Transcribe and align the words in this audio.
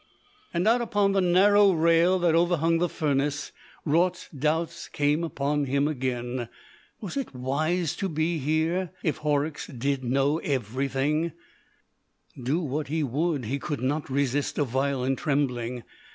And 0.51 0.67
out 0.67 0.81
upon 0.81 1.11
the 1.11 1.21
narrow 1.21 1.73
rail 1.73 2.17
that 2.17 2.33
overhung 2.33 2.79
the 2.79 2.89
furnace, 2.89 3.51
Raut's 3.85 4.29
doubts 4.35 4.87
came 4.87 5.23
upon 5.23 5.65
him 5.65 5.87
again. 5.87 6.49
Was 7.01 7.17
it 7.17 7.35
wise 7.35 7.95
to 7.97 8.09
be 8.09 8.39
here? 8.39 8.89
If 9.03 9.17
Horrocks 9.17 9.67
did 9.67 10.03
know 10.03 10.39
everything! 10.39 11.33
Do 12.41 12.61
what 12.61 12.87
he 12.87 13.03
would, 13.03 13.45
he 13.45 13.59
could 13.59 13.81
not 13.81 14.09
resist 14.09 14.57
a 14.57 14.63
violent 14.63 15.19
trembling. 15.19 15.83